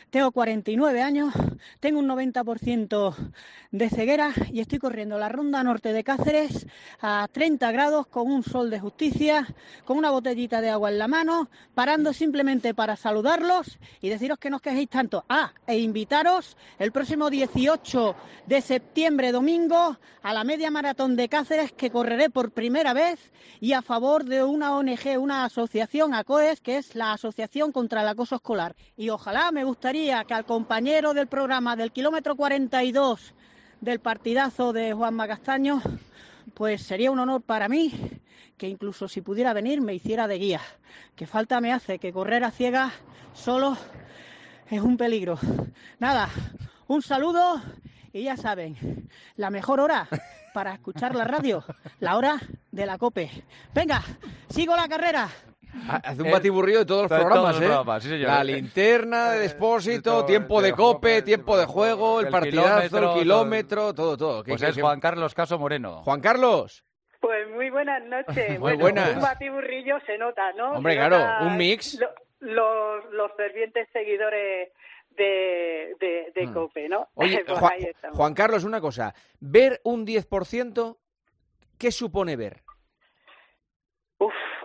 tengo 0.10 0.32
49 0.32 1.02
años, 1.02 1.34
tengo 1.80 2.00
un 2.00 2.08
90% 2.08 3.16
de 3.72 3.90
ceguera 3.90 4.32
y 4.52 4.60
estoy 4.60 4.78
corriendo 4.78 5.18
la 5.18 5.28
ronda 5.28 5.64
norte 5.64 5.92
de 5.92 6.04
Cáceres 6.04 6.68
a 7.02 7.28
30 7.32 7.72
grados 7.72 8.06
con 8.06 8.32
un 8.32 8.44
sol 8.44 8.70
de 8.70 8.80
justicia, 8.80 9.48
con 9.86 9.98
una 9.98 10.12
botellita 10.12 10.62
de 10.62 10.70
agua 10.70 10.92
en 10.92 11.00
la 11.00 11.08
mano, 11.08 11.50
parando 11.74 12.14
simplemente 12.14 12.76
para 12.76 12.96
saludarlos 12.96 13.80
y 14.02 14.10
deciros 14.10 14.38
que 14.38 14.52
no 14.52 14.58
os 14.58 14.62
quejéis 14.62 14.90
tanto. 14.90 15.26
Ah, 15.30 15.52
e 15.66 15.80
invitaros 15.80 16.58
el 16.78 16.92
próximo 16.92 17.32
18 17.32 18.16
de 18.46 18.62
septiembre, 18.62 19.32
domingo, 19.32 19.98
a 20.22 20.34
la 20.34 20.44
media 20.44 20.70
maratón 20.70 21.16
de 21.16 21.28
Cáceres 21.28 21.72
que 21.72 21.90
correré 21.90 22.30
por 22.30 22.52
primera 22.52 22.94
vez 22.94 23.32
y 23.60 23.74
a 23.74 23.82
favor 23.82 24.26
de 24.26 24.44
una 24.44 24.78
ONG, 24.78 25.18
una 25.20 25.46
asociación, 25.46 26.14
ACOES, 26.14 26.62
que 26.62 26.78
es 26.78 26.96
la 26.96 27.14
Asociación 27.14 27.72
contra 27.72 28.02
el 28.02 28.08
Escolar. 28.32 28.76
Y 28.96 29.10
ojalá 29.10 29.52
me 29.52 29.64
gustaría 29.64 30.24
que 30.24 30.34
al 30.34 30.46
compañero 30.46 31.14
del 31.14 31.28
programa 31.28 31.76
del 31.76 31.92
kilómetro 31.92 32.36
42 32.36 33.34
del 33.82 34.00
partidazo 34.00 34.74
de 34.74 34.94
Juan 34.94 35.18
Castaño, 35.18 35.82
pues 36.54 36.82
sería 36.84 37.12
un 37.12 37.20
honor 37.20 37.42
para 37.42 37.68
mí 37.68 37.92
que 38.58 38.70
incluso 38.70 39.08
si 39.08 39.22
pudiera 39.22 39.54
venir 39.54 39.82
me 39.82 39.94
hiciera 39.94 40.28
de 40.28 40.38
guía. 40.38 40.62
Que 41.16 41.28
falta 41.28 41.60
me 41.60 41.74
hace 41.74 42.00
que 42.00 42.14
correr 42.14 42.44
a 42.44 42.52
ciegas 42.52 42.94
solo 43.34 43.78
es 44.70 44.82
un 44.82 44.98
peligro. 44.98 45.38
Nada, 46.00 46.30
un 46.88 47.02
saludo 47.02 47.62
y 48.14 48.24
ya 48.24 48.38
saben, 48.38 49.10
la 49.36 49.50
mejor 49.50 49.80
hora 49.80 50.08
para 50.54 50.74
escuchar 50.74 51.16
la 51.16 51.26
radio, 51.26 51.64
la 52.00 52.16
hora 52.16 52.40
de 52.72 52.86
la 52.86 52.98
COPE. 52.98 53.30
Venga, 53.74 54.04
sigo 54.50 54.76
la 54.76 54.88
carrera. 54.88 55.30
Hace 56.04 56.22
un 56.22 56.32
batiburrillo 56.32 56.80
de 56.80 56.86
todos 56.86 57.10
los 57.10 57.20
programas, 57.20 57.60
¿eh? 57.62 58.18
la 58.20 58.44
linterna 58.44 59.32
de 59.32 59.40
despósito, 59.40 60.26
tiempo 60.26 60.62
de 60.62 60.74
cope, 60.74 61.22
tiempo 61.22 61.58
de 61.58 61.66
juego, 61.66 62.20
el, 62.20 62.30
partidazo, 62.30 62.98
el 62.98 63.20
kilómetro, 63.20 63.94
todo, 63.94 64.18
todo. 64.18 64.44
Pues 64.44 64.62
es 64.62 64.80
Juan 64.80 65.00
Carlos 65.00 65.34
Caso 65.34 65.58
Moreno. 65.58 66.04
Juan 66.04 66.22
Carlos. 66.22 66.84
Pues 67.20 67.50
muy 67.50 67.70
buenas 67.70 68.04
noches. 68.04 68.60
muy 68.60 68.76
buenas. 68.76 69.16
Un 69.16 69.22
batiburrillo 69.22 69.98
se 70.06 70.18
nota, 70.18 70.52
¿no? 70.54 70.74
Hombre, 70.74 70.96
claro, 70.96 71.48
un 71.48 71.58
mix. 71.58 71.98
los, 72.40 73.06
los 73.12 73.32
fervientes 73.38 73.88
seguidores 73.94 74.70
de, 75.16 75.96
de, 76.34 76.48
mm. 76.48 76.54
COPE, 76.54 76.90
¿no? 76.90 77.08
Oye, 77.16 77.44
pues 77.46 77.60
Juan, 77.60 77.74
Juan 78.14 78.34
Carlos, 78.34 78.64
una 78.64 78.82
cosa. 78.82 79.14
Ver 79.40 79.80
un 79.84 80.06
10%, 80.06 80.98
¿qué 81.78 81.92
supone 81.92 82.36
ver? 82.36 82.62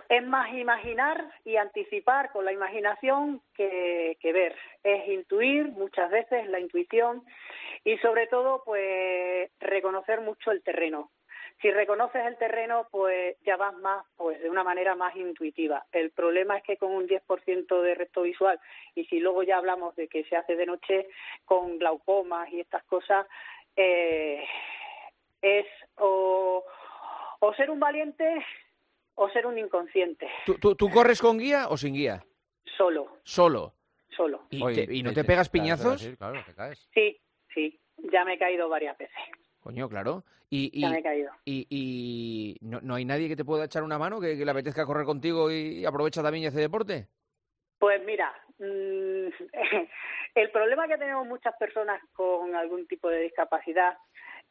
Es 0.09 0.25
más 0.25 0.51
imaginar 0.55 1.23
y 1.45 1.57
anticipar 1.57 2.31
con 2.31 2.43
la 2.43 2.51
imaginación 2.51 3.43
que, 3.53 4.17
ver. 4.23 4.55
Es 4.83 5.07
intuir 5.07 5.67
muchas 5.67 6.09
veces 6.09 6.49
la 6.49 6.59
intuición 6.59 7.23
y 7.83 7.95
sobre 7.99 8.25
todo 8.25 8.63
pues 8.65 9.51
reconocer 9.59 10.21
mucho 10.21 10.49
el 10.49 10.63
terreno. 10.63 11.11
Si 11.61 11.69
reconoces 11.69 12.25
el 12.25 12.37
terreno, 12.37 12.87
pues 12.89 13.37
ya 13.45 13.55
vas 13.55 13.75
más, 13.77 14.03
pues 14.17 14.41
de 14.41 14.49
una 14.49 14.63
manera 14.63 14.95
más 14.95 15.15
intuitiva. 15.15 15.85
El 15.91 16.09
problema 16.09 16.57
es 16.57 16.63
que 16.63 16.77
con 16.77 16.91
un 16.91 17.07
10% 17.07 17.81
de 17.81 17.95
resto 17.95 18.23
visual, 18.23 18.59
y 18.95 19.05
si 19.05 19.19
luego 19.19 19.43
ya 19.43 19.57
hablamos 19.57 19.95
de 19.95 20.07
que 20.07 20.23
se 20.23 20.37
hace 20.37 20.55
de 20.55 20.65
noche 20.65 21.07
con 21.45 21.77
glaucomas 21.77 22.51
y 22.51 22.61
estas 22.61 22.83
cosas, 22.85 23.27
eh, 23.75 24.43
es 25.41 25.67
o, 25.97 26.63
o 27.39 27.53
ser 27.53 27.69
un 27.69 27.79
valiente 27.79 28.43
o 29.19 29.29
ser 29.29 29.45
un 29.45 29.57
inconsciente. 29.57 30.27
¿Tú, 30.45 30.75
tú, 30.75 30.89
corres 30.89 31.21
con 31.21 31.37
guía 31.37 31.67
o 31.67 31.75
sin 31.75 31.93
guía? 31.93 32.23
Solo. 32.77 33.17
Solo. 33.23 33.73
Solo. 34.15 34.47
¿Y, 34.49 35.03
no 35.03 35.13
te 35.13 35.25
pegas 35.25 35.49
piñazos? 35.49 36.01
Sí, 36.93 37.21
sí, 37.53 37.79
ya 38.11 38.23
me 38.23 38.35
he 38.35 38.39
caído 38.39 38.69
varias 38.69 38.97
veces. 38.97 39.15
Coño, 39.59 39.89
claro. 39.89 40.23
Y, 40.49 40.81
ya 40.81 40.89
me 40.89 40.99
he 40.99 41.03
caído. 41.03 41.31
¿Y, 41.43 41.67
y 41.69 42.57
no, 42.61 42.79
no, 42.81 42.95
hay 42.95 43.03
nadie 43.03 43.27
que 43.27 43.35
te 43.35 43.43
pueda 43.43 43.65
echar 43.65 43.83
una 43.83 43.99
mano, 43.99 44.21
que, 44.21 44.35
le 44.35 44.51
apetezca 44.51 44.85
correr 44.85 45.05
contigo 45.05 45.51
y 45.51 45.85
aprovecha 45.85 46.23
también 46.23 46.45
y 46.45 46.47
hace 46.47 46.61
deporte? 46.61 47.07
Pues 47.77 48.01
mira, 48.05 48.33
mm, 48.57 49.27
el 50.35 50.51
problema 50.51 50.87
que 50.87 50.97
tenemos 50.97 51.27
muchas 51.27 51.55
personas 51.57 52.01
con 52.13 52.55
algún 52.55 52.87
tipo 52.87 53.09
de 53.09 53.19
discapacidad 53.19 53.97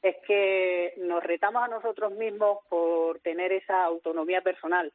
es 0.02 0.16
que 0.26 0.94
nos 0.98 1.22
retamos 1.22 1.62
a 1.62 1.68
nosotros 1.68 2.12
mismos 2.12 2.58
por 2.68 3.18
tener 3.20 3.52
esa 3.52 3.84
autonomía 3.84 4.40
personal. 4.42 4.92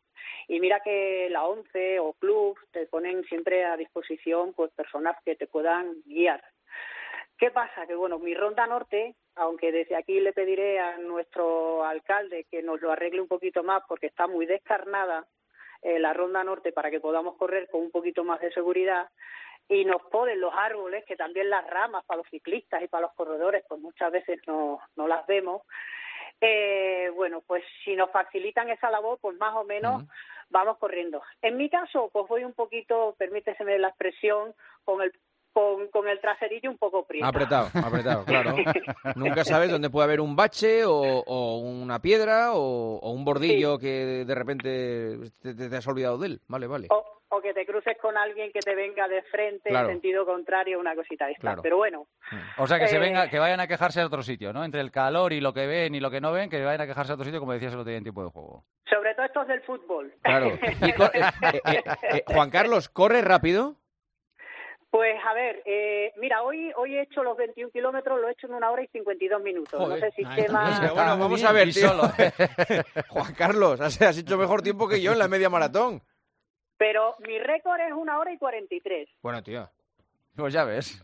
Y 0.48 0.60
mira 0.60 0.80
que 0.80 1.28
la 1.30 1.46
ONCE 1.46 2.00
o 2.00 2.14
club 2.14 2.58
te 2.72 2.86
ponen 2.88 3.24
siempre 3.26 3.66
a 3.66 3.78
disposición 3.78 4.54
pues 4.54 4.72
personas 4.72 5.18
que 5.26 5.36
te 5.36 5.48
puedan 5.48 6.02
guiar. 6.06 6.44
¿Qué 7.38 7.52
pasa? 7.52 7.86
Que 7.88 7.96
bueno, 7.96 8.20
mi 8.20 8.34
ronda 8.34 8.66
norte, 8.68 9.16
aunque 9.36 9.72
desde 9.72 9.96
aquí 9.96 10.20
le 10.20 10.32
pediré 10.32 10.80
a 10.80 10.98
nuestro 10.98 11.84
alcalde 11.84 12.46
que 12.50 12.64
nos 12.64 12.80
lo 12.82 12.92
arregle 12.92 13.22
un 13.22 13.28
poquito 13.28 13.64
más 13.64 13.84
porque 13.88 14.08
está 14.08 14.28
muy 14.28 14.46
descarnada 14.46 15.28
eh, 15.82 16.00
la 16.00 16.14
ronda 16.14 16.44
norte 16.46 16.72
para 16.72 16.90
que 16.90 17.02
podamos 17.02 17.36
correr 17.36 17.68
con 17.70 17.82
un 17.82 17.92
poquito 17.92 18.24
más 18.24 18.40
de 18.40 18.54
seguridad, 18.54 19.10
y 19.70 19.86
nos 19.86 20.02
ponen 20.04 20.42
los 20.42 20.54
árboles, 20.54 21.06
que 21.06 21.16
también 21.16 21.50
las 21.50 21.66
ramas 21.68 22.04
para 22.06 22.20
los 22.20 22.30
ciclistas 22.30 22.82
y 22.84 22.88
para 22.88 23.04
los 23.04 23.14
corredores, 23.14 23.64
pues 23.68 23.82
muchas 23.82 24.12
veces 24.12 24.40
no, 24.48 24.80
no 24.96 25.08
las 25.08 25.26
vemos. 25.26 25.62
Eh, 26.42 27.10
bueno, 27.16 27.42
pues 27.48 27.64
si 27.84 27.96
nos 27.96 28.12
facilitan 28.12 28.70
esa 28.70 28.92
labor, 28.92 29.18
pues 29.22 29.38
más 29.38 29.56
o 29.56 29.64
menos 29.64 30.04
vamos 30.50 30.78
corriendo. 30.78 31.22
En 31.42 31.58
mi 31.58 31.70
caso, 31.70 32.10
pues 32.12 32.28
voy 32.28 32.44
un 32.44 32.54
poquito, 32.54 33.16
permíteseme 33.18 33.80
la 33.80 33.90
expresión, 33.90 34.54
con 34.84 35.02
el 35.02 35.14
con, 35.54 35.88
con, 35.90 36.08
el 36.08 36.20
traserillo 36.20 36.70
un 36.70 36.78
poco 36.78 37.06
prieto. 37.06 37.26
Apretado, 37.26 37.70
apretado, 37.74 38.26
claro. 38.26 38.56
Nunca 39.16 39.44
sabes 39.44 39.72
dónde 39.72 39.90
puede 39.90 40.06
haber 40.06 40.22
un 40.22 40.36
bache 40.36 40.84
o, 40.86 41.58
una 41.60 42.00
piedra 42.00 42.54
o, 42.54 43.12
un 43.12 43.24
bordillo 43.24 43.78
que 43.78 44.26
de 44.26 44.36
repente 44.36 45.18
te, 45.42 45.76
has 45.76 45.88
olvidado 45.88 46.18
de 46.18 46.28
él. 46.28 46.42
Vale, 46.48 46.68
vale 46.68 46.88
o 47.34 47.42
que 47.42 47.54
te 47.54 47.66
cruces 47.66 47.98
con 48.00 48.16
alguien 48.16 48.52
que 48.52 48.60
te 48.60 48.76
venga 48.76 49.08
de 49.08 49.24
frente 49.24 49.70
en 49.70 49.88
sentido 49.88 50.26
contrario, 50.26 50.80
una 50.80 50.96
cosita 50.96 51.26
de 51.26 51.36
Pero 51.62 51.78
bueno. 51.78 52.06
Mm. 52.32 52.62
O 52.62 52.68
sea, 52.68 52.78
que 52.78 52.88
se 52.88 53.00
venga, 53.00 53.26
eh, 53.26 53.30
que 53.30 53.40
vayan 53.40 53.60
a 53.60 53.68
quejarse 53.68 54.02
a 54.02 54.06
otro 54.06 54.22
sitio, 54.22 54.54
¿no? 54.54 54.64
Entre 54.64 54.82
el 54.82 54.92
calor 54.92 55.34
y 55.34 55.42
lo 55.42 55.52
que 55.54 55.66
ven 55.66 55.96
y 55.96 56.00
lo 56.00 56.12
que 56.12 56.22
no 56.22 56.32
ven, 56.32 56.50
que 56.50 56.64
vayan 56.64 56.82
a 56.82 56.88
quejarse 56.88 57.12
a 57.12 57.16
otro 57.16 57.26
sitio, 57.26 57.40
como 57.40 57.54
decías 57.54 57.74
el 57.74 57.80
otro 57.80 57.90
día 57.90 57.98
en 57.98 58.04
tiempo 58.04 58.24
de 58.24 58.30
juego. 58.30 58.64
Sobre 58.88 59.16
todo 59.16 59.26
estos 59.26 59.48
del 59.48 59.62
fútbol. 59.62 60.14
Claro. 60.22 60.52
Eh, 61.44 61.82
eh, 62.12 62.24
Juan 62.28 62.50
Carlos, 62.50 62.90
¿corre 62.90 63.22
rápido? 63.22 63.76
Pues 64.94 65.16
a 65.26 65.34
ver, 65.34 65.64
mira, 66.18 66.44
hoy 66.44 66.72
hoy 66.76 66.96
he 66.96 67.02
hecho 67.02 67.24
los 67.24 67.36
21 67.36 67.72
kilómetros, 67.72 68.22
lo 68.22 68.30
he 68.30 68.34
hecho 68.34 68.46
en 68.46 68.54
una 68.54 68.70
hora 68.70 68.84
y 68.84 68.88
52 68.90 69.42
minutos. 69.42 69.90
No 69.90 69.98
sé 69.98 70.12
si 70.12 70.22
más... 70.52 70.94
Bueno, 70.94 71.18
vamos 71.18 71.44
a 71.44 71.52
ver, 71.52 71.74
tío. 71.74 71.90
Juan 73.10 73.34
Carlos, 73.34 73.82
has 73.82 74.20
hecho 74.20 74.38
mejor 74.38 74.62
tiempo 74.62 74.88
que 74.88 75.02
yo 75.02 75.14
en 75.14 75.18
la 75.18 75.28
media 75.28 75.50
maratón. 75.50 76.04
Pero 76.78 77.16
mi 77.28 77.40
récord 77.40 77.82
es 77.82 77.92
una 77.92 78.20
hora 78.20 78.34
y 78.34 78.38
cuarenta 78.38 78.76
y 78.76 78.82
tres. 78.82 79.10
Bueno, 79.24 79.42
tío. 79.42 79.68
Pues 80.36 80.54
ya 80.54 80.64
ves. 80.64 81.04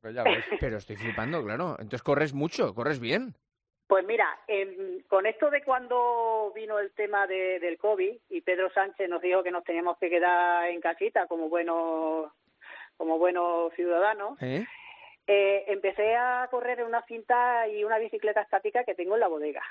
Pues 0.00 0.16
ya 0.16 0.24
ves. 0.24 0.44
Pero 0.58 0.78
estoy 0.78 0.96
flipando, 0.96 1.40
claro. 1.44 1.76
Entonces 1.78 2.02
corres 2.02 2.34
mucho, 2.34 2.74
corres 2.74 2.98
bien. 2.98 3.36
Pues 3.86 4.04
mira, 4.04 4.26
con 5.06 5.26
esto 5.26 5.48
de 5.48 5.62
cuando 5.62 6.50
vino 6.56 6.80
el 6.80 6.90
tema 6.90 7.28
del 7.28 7.78
COVID 7.78 8.16
y 8.30 8.40
Pedro 8.40 8.68
Sánchez 8.72 9.08
nos 9.08 9.22
dijo 9.22 9.44
que 9.44 9.52
nos 9.52 9.62
teníamos 9.62 9.96
que 9.98 10.10
quedar 10.10 10.68
en 10.70 10.80
casita 10.80 11.28
como 11.28 11.48
buenos 11.48 12.32
como 12.98 13.18
buenos 13.18 13.72
ciudadanos, 13.72 14.36
¿Eh? 14.42 14.66
Eh, 15.26 15.64
empecé 15.68 16.16
a 16.16 16.46
correr 16.50 16.80
en 16.80 16.86
una 16.86 17.02
cinta 17.02 17.66
y 17.68 17.84
una 17.84 17.98
bicicleta 17.98 18.42
estática 18.42 18.84
que 18.84 18.94
tengo 18.94 19.14
en 19.14 19.20
la 19.20 19.28
bodega. 19.28 19.62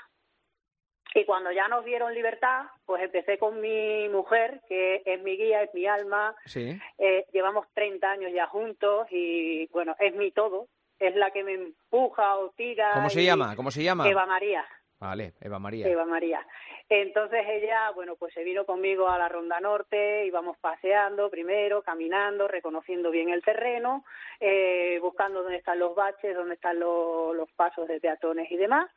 Y 1.14 1.24
cuando 1.24 1.52
ya 1.52 1.68
nos 1.68 1.84
dieron 1.84 2.14
libertad, 2.14 2.66
pues 2.84 3.02
empecé 3.02 3.38
con 3.38 3.60
mi 3.60 4.08
mujer, 4.08 4.60
que 4.68 5.02
es 5.04 5.22
mi 5.22 5.36
guía, 5.36 5.62
es 5.62 5.72
mi 5.74 5.86
alma. 5.86 6.34
Sí. 6.44 6.78
Eh, 6.98 7.24
llevamos 7.32 7.66
30 7.74 8.10
años 8.10 8.32
ya 8.32 8.46
juntos 8.46 9.06
y, 9.10 9.66
bueno, 9.68 9.94
es 10.00 10.14
mi 10.14 10.32
todo 10.32 10.68
es 10.98 11.14
la 11.14 11.30
que 11.30 11.44
me 11.44 11.54
empuja 11.54 12.36
o 12.36 12.50
tira. 12.50 12.92
¿Cómo 12.94 13.10
se 13.10 13.24
llama? 13.24 13.56
¿Cómo 13.56 13.70
se 13.70 13.82
llama? 13.82 14.08
Eva 14.08 14.26
María. 14.26 14.64
Vale, 14.98 15.34
Eva 15.40 15.58
María. 15.58 15.86
Eva 15.86 16.04
María. 16.04 16.44
Entonces 16.90 17.44
ella, 17.46 17.90
bueno, 17.90 18.16
pues 18.16 18.32
se 18.32 18.42
vino 18.42 18.64
conmigo 18.64 19.08
a 19.08 19.18
la 19.18 19.28
Ronda 19.28 19.60
Norte, 19.60 20.24
íbamos 20.24 20.56
paseando 20.56 21.28
primero, 21.28 21.82
caminando, 21.82 22.48
reconociendo 22.48 23.10
bien 23.10 23.28
el 23.28 23.42
terreno, 23.42 24.04
eh, 24.40 24.98
buscando 25.02 25.42
dónde 25.42 25.58
están 25.58 25.78
los 25.78 25.94
baches, 25.94 26.34
dónde 26.34 26.54
están 26.54 26.80
los 26.80 27.52
pasos 27.56 27.86
de 27.88 28.00
peatones 28.00 28.50
y 28.50 28.56
demás, 28.56 28.90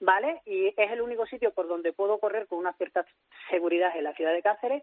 ¿vale? 0.00 0.40
Y 0.46 0.68
es 0.68 0.90
el 0.90 1.02
único 1.02 1.26
sitio 1.26 1.52
por 1.52 1.68
donde 1.68 1.92
puedo 1.92 2.18
correr 2.18 2.46
con 2.46 2.58
una 2.58 2.72
cierta 2.74 3.04
seguridad 3.50 3.94
en 3.94 4.04
la 4.04 4.14
ciudad 4.14 4.32
de 4.32 4.42
Cáceres. 4.42 4.82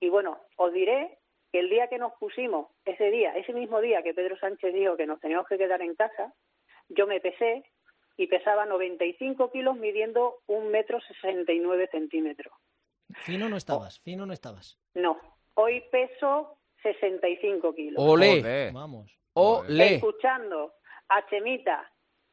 Y 0.00 0.08
bueno, 0.08 0.40
os 0.56 0.72
diré 0.72 1.16
que 1.52 1.60
el 1.60 1.70
día 1.70 1.86
que 1.86 1.98
nos 1.98 2.12
pusimos, 2.14 2.70
ese 2.84 3.12
día, 3.12 3.36
ese 3.36 3.52
mismo 3.52 3.80
día 3.80 4.02
que 4.02 4.14
Pedro 4.14 4.36
Sánchez 4.36 4.74
dijo 4.74 4.96
que 4.96 5.06
nos 5.06 5.20
teníamos 5.20 5.46
que 5.46 5.58
quedar 5.58 5.80
en 5.80 5.94
casa, 5.94 6.34
yo 6.88 7.06
me 7.06 7.20
pesé 7.20 7.62
y 8.16 8.26
pesaba 8.26 8.66
95 8.66 9.50
kilos 9.50 9.76
midiendo 9.76 10.38
un 10.46 10.68
metro 10.70 11.00
69 11.00 11.88
centímetros. 11.90 12.54
Fino 13.24 13.48
no 13.48 13.56
estabas, 13.56 14.00
fino 14.00 14.26
no 14.26 14.32
estabas. 14.32 14.78
No, 14.94 15.18
hoy 15.54 15.82
peso 15.90 16.58
65 16.82 17.74
kilos. 17.74 18.02
Ole, 18.04 18.70
vamos. 18.72 19.10
Ole. 19.34 19.96
Escuchando 19.96 20.74
a 21.08 21.26
Chemita 21.28 21.90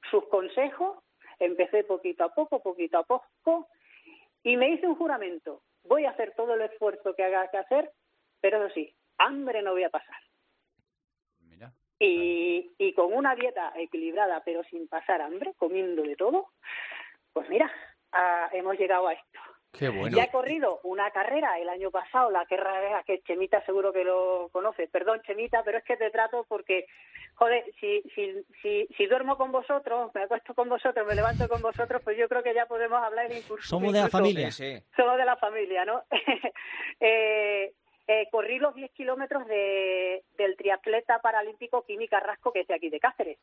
sus 0.10 0.28
consejos, 0.28 1.00
empecé 1.40 1.84
poquito 1.84 2.24
a 2.24 2.34
poco, 2.34 2.62
poquito 2.62 2.98
a 2.98 3.04
poco, 3.04 3.68
y 4.44 4.58
me 4.58 4.70
hice 4.70 4.88
un 4.88 4.96
juramento. 4.96 5.64
Voy 5.84 6.06
a 6.06 6.12
hacer 6.12 6.34
todo 6.36 6.54
el 6.54 6.62
esfuerzo 6.62 7.14
que 7.16 7.24
haga 7.24 7.50
que 7.50 7.58
hacer, 7.58 7.92
pero 8.42 8.64
eso 8.64 8.74
sí, 8.74 8.94
hambre 9.18 9.62
no 9.62 9.72
voy 9.72 9.84
a 9.84 9.90
pasar. 9.90 10.18
Y, 12.00 12.72
y 12.78 12.94
con 12.94 13.14
una 13.14 13.36
dieta 13.36 13.74
equilibrada, 13.76 14.42
pero 14.46 14.64
sin 14.64 14.88
pasar 14.88 15.22
hambre, 15.22 15.54
comiendo 15.58 16.02
de 16.04 16.16
todo, 16.16 16.48
pues 17.34 17.50
mira, 17.50 17.70
hemos 18.54 18.78
llegado 18.78 19.08
a 19.08 19.14
esto. 19.14 19.40
Qué 19.72 19.88
bueno. 19.90 20.18
Ya 20.18 20.24
he 20.24 20.32
corrido 20.32 20.80
una 20.84 21.12
carrera 21.12 21.60
el 21.60 21.70
año 21.70 21.92
pasado, 21.92 22.32
la 22.32 22.46
carrera 22.46 23.04
que 23.06 23.22
Chemita 23.22 23.64
seguro 23.66 23.94
que 23.94 24.04
lo 24.04 24.50
conoce. 24.52 24.88
Perdón, 24.88 25.22
Chemita, 25.22 25.62
pero 25.64 25.78
es 25.78 25.84
que 25.84 25.96
te 25.96 26.10
trato 26.10 26.44
porque, 26.50 26.88
joder, 27.36 27.64
si, 27.80 28.02
si, 28.16 28.34
si, 28.64 28.88
si 28.98 29.06
duermo 29.06 29.38
con 29.38 29.52
vosotros, 29.52 30.10
me 30.16 30.24
acuesto 30.24 30.56
con 30.56 30.70
vosotros, 30.70 31.06
me 31.08 31.14
levanto 31.14 31.48
con 31.48 31.62
vosotros, 31.62 32.02
pues 32.04 32.18
yo 32.18 32.28
creo 32.28 32.42
que 32.42 32.56
ya 32.56 32.66
podemos 32.66 33.00
hablar 33.04 33.32
incluso. 33.32 33.62
Somos 33.62 33.94
de 33.94 34.02
la 34.02 34.10
familia. 34.10 34.50
Sí. 34.50 34.82
Somos 34.96 35.18
de 35.18 35.26
la 35.26 35.38
familia, 35.38 35.86
¿no? 35.86 36.04
eh, 37.00 37.74
eh, 38.12 38.28
corrí 38.32 38.58
los 38.58 38.74
10 38.74 38.90
kilómetros 38.94 39.46
de, 39.46 40.24
del 40.36 40.58
triatleta 40.58 41.20
paralímpico 41.20 41.86
Química 41.86 42.20
Carrasco, 42.20 42.52
que 42.52 42.62
es 42.62 42.68
de 42.68 42.74
aquí 42.74 42.90
de 42.90 43.00
Cáceres. 43.00 43.38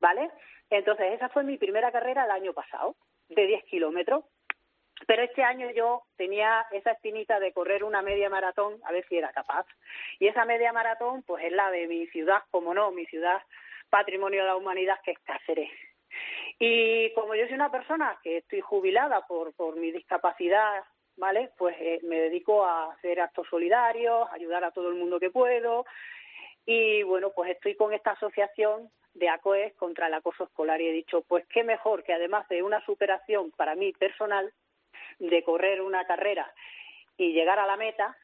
¿Vale? 0.00 0.28
Entonces, 0.70 1.12
esa 1.12 1.28
fue 1.28 1.44
mi 1.44 1.56
primera 1.56 1.92
carrera 1.92 2.24
el 2.24 2.32
año 2.32 2.52
pasado, 2.52 2.96
de 3.28 3.46
10 3.46 3.62
kilómetros. 3.66 4.24
Pero 5.06 5.22
este 5.22 5.44
año 5.44 5.70
yo 5.70 6.02
tenía 6.16 6.66
esa 6.72 6.90
espinita 6.90 7.38
de 7.38 7.52
correr 7.52 7.84
una 7.84 8.02
media 8.02 8.28
maratón, 8.28 8.80
a 8.82 8.90
ver 8.90 9.06
si 9.06 9.18
era 9.18 9.30
capaz. 9.30 9.66
Y 10.18 10.26
esa 10.26 10.44
media 10.44 10.72
maratón, 10.72 11.22
pues 11.22 11.44
es 11.44 11.52
la 11.52 11.70
de 11.70 11.86
mi 11.86 12.08
ciudad, 12.08 12.42
como 12.50 12.74
no, 12.74 12.90
mi 12.90 13.06
ciudad 13.06 13.40
patrimonio 13.88 14.40
de 14.40 14.48
la 14.48 14.56
humanidad, 14.56 14.98
que 15.04 15.12
es 15.12 15.18
Cáceres. 15.20 15.70
Y 16.58 17.14
como 17.14 17.36
yo 17.36 17.44
soy 17.44 17.54
una 17.54 17.70
persona 17.70 18.18
que 18.24 18.38
estoy 18.38 18.62
jubilada 18.62 19.24
por, 19.28 19.54
por 19.54 19.76
mi 19.76 19.92
discapacidad 19.92 20.82
¿vale? 21.16 21.50
Pues 21.58 21.76
eh, 21.80 22.00
me 22.02 22.20
dedico 22.20 22.64
a 22.64 22.92
hacer 22.92 23.20
actos 23.20 23.46
solidarios, 23.48 24.28
ayudar 24.32 24.64
a 24.64 24.70
todo 24.70 24.88
el 24.88 24.94
mundo 24.94 25.20
que 25.20 25.30
puedo 25.30 25.84
y 26.64 27.02
bueno, 27.02 27.32
pues 27.34 27.50
estoy 27.50 27.74
con 27.74 27.92
esta 27.92 28.12
asociación 28.12 28.90
de 29.14 29.28
ACOES 29.28 29.74
contra 29.74 30.06
el 30.06 30.14
acoso 30.14 30.44
escolar 30.44 30.80
y 30.80 30.88
he 30.88 30.92
dicho, 30.92 31.22
pues 31.22 31.44
qué 31.48 31.64
mejor 31.64 32.02
que 32.02 32.14
además 32.14 32.48
de 32.48 32.62
una 32.62 32.84
superación 32.84 33.50
para 33.52 33.74
mí 33.74 33.92
personal, 33.92 34.52
de 35.18 35.42
correr 35.44 35.82
una 35.82 36.06
carrera 36.06 36.52
y 37.16 37.32
llegar 37.32 37.58
a 37.58 37.66
la 37.66 37.76
meta, 37.76 38.16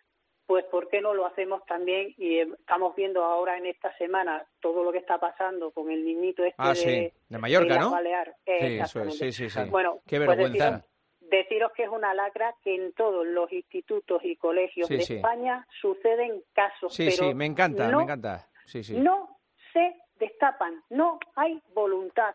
pues 0.47 0.65
¿por 0.65 0.89
qué 0.89 1.01
no 1.03 1.13
lo 1.13 1.27
hacemos 1.27 1.65
también? 1.67 2.15
Y 2.17 2.39
estamos 2.39 2.97
viendo 2.97 3.23
ahora 3.23 3.59
en 3.59 3.67
esta 3.67 3.95
semana 3.99 4.47
todo 4.61 4.83
lo 4.83 4.93
que 4.93 4.99
está 4.99 5.19
pasando 5.19 5.71
con 5.73 5.91
el 5.91 6.05
niñito 6.05 6.43
este 6.43 6.57
ah, 6.59 6.73
de, 6.73 7.13
de 7.29 7.39
Mallorca, 7.39 7.79
¿no? 7.79 7.91
Balear. 7.91 8.35
Sí, 8.47 8.79
eso 8.79 9.11
sí, 9.11 9.33
sí, 9.33 9.51
sí. 9.51 9.61
Bueno, 9.69 10.01
qué 10.07 10.17
pues 10.17 10.29
vergüenza. 10.29 10.83
Deciros 11.31 11.73
que 11.73 11.85
es 11.85 11.89
una 11.91 12.15
lacra 12.15 12.55
que 12.63 12.75
en 12.75 12.93
todos 12.93 13.27
los 13.27 13.53
institutos 13.53 14.23
y 14.25 14.37
colegios 14.37 14.89
de 14.89 14.97
España 14.97 15.67
suceden 15.81 16.43
casos. 16.55 16.95
Sí, 16.95 17.11
sí, 17.11 17.35
me 17.35 17.47
encanta, 17.47 17.89
me 17.89 18.03
encanta. 18.03 18.49
Sí. 18.65 18.83
No 18.97 19.39
se 19.73 19.95
destapan, 20.19 20.83
no 20.91 21.19
hay 21.35 21.63
voluntad. 21.75 22.35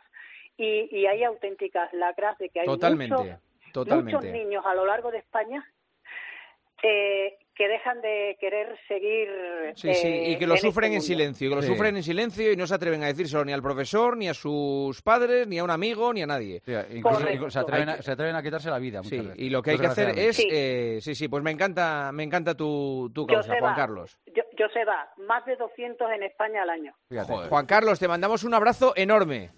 Y, 0.55 0.95
y 0.95 1.07
hay 1.07 1.23
auténticas 1.23 1.91
lacras 1.93 2.37
de 2.37 2.49
que 2.49 2.59
hay 2.59 2.65
totalmente, 2.67 3.39
muchos, 3.73 4.03
muchos 4.03 4.23
niños 4.25 4.63
a 4.63 4.75
lo 4.75 4.85
largo 4.85 5.09
de 5.09 5.17
España 5.17 5.67
eh, 6.83 7.37
que 7.55 7.67
dejan 7.67 8.01
de 8.01 8.37
querer 8.39 8.77
seguir. 8.87 9.29
Sí, 9.75 9.93
sí, 9.93 10.07
y 10.07 10.37
que 10.37 10.47
lo 10.47 10.55
este 10.55 10.67
sufren 10.67 10.93
en 10.93 11.01
silencio, 11.01 11.49
que 11.49 11.55
lo 11.55 11.61
sufren 11.61 11.95
en 11.95 12.03
silencio 12.03 12.51
y 12.51 12.55
no 12.55 12.65
se 12.65 12.75
atreven 12.75 13.03
a 13.03 13.07
decírselo 13.07 13.45
ni 13.45 13.53
al 13.53 13.61
profesor, 13.61 14.17
ni 14.17 14.27
a 14.27 14.33
sus 14.33 15.01
padres, 15.01 15.47
ni 15.47 15.59
a 15.59 15.63
un 15.63 15.69
amigo, 15.69 16.13
ni 16.13 16.21
a 16.21 16.27
nadie. 16.27 16.61
incluso 16.91 17.49
se 17.49 17.59
atreven, 17.59 17.89
a, 17.89 18.01
se 18.01 18.11
atreven, 18.11 18.35
a, 18.35 18.41
quitarse 18.41 18.69
la 18.69 18.79
vida. 18.79 19.03
Sí, 19.03 19.21
y 19.35 19.49
lo 19.49 19.61
que 19.61 19.71
hay 19.71 19.77
que 19.77 19.87
hacer 19.87 20.17
es. 20.17 20.37
Sí. 20.37 20.47
Eh, 20.51 20.97
sí, 21.01 21.15
sí, 21.15 21.27
pues 21.27 21.43
me 21.43 21.51
encanta, 21.51 22.11
me 22.11 22.23
encanta 22.23 22.55
tu, 22.55 23.11
tu 23.13 23.25
causa, 23.27 23.55
Juan 23.59 23.75
Carlos. 23.75 24.17
Yo, 24.35 24.43
Joseba, 24.57 25.09
más 25.17 25.45
de 25.45 25.55
200 25.55 26.11
en 26.11 26.23
España 26.23 26.63
al 26.63 26.69
año. 26.69 26.93
Juan 27.49 27.65
Carlos, 27.65 27.99
te 27.99 28.07
mandamos 28.07 28.43
un 28.43 28.53
abrazo 28.53 28.93
enorme. 28.95 29.51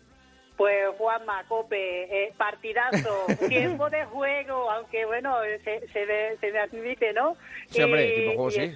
Pues 0.58 0.88
Juanma, 0.98 1.44
Cope, 1.48 2.04
eh, 2.04 2.34
partidazo, 2.38 3.26
tiempo 3.50 3.90
de 3.90 4.06
juego, 4.06 4.72
aunque 4.72 5.06
bueno, 5.06 5.36
se, 5.64 5.88
se, 5.88 6.38
se 6.38 6.52
me 6.52 6.60
admite, 6.60 7.12
¿no? 7.14 7.36
Sí, 7.68 7.82
hombre, 7.82 8.12
tipo 8.12 8.34
juego, 8.36 8.52
sí 8.52 8.72